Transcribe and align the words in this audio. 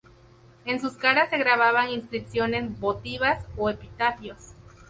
En 0.65 0.79
sus 0.81 0.93
caras 0.97 1.29
se 1.29 1.37
grababan 1.37 1.91
inscripciones 1.91 2.79
votivas 2.79 3.45
o 3.55 3.69
epitafios. 3.69 4.55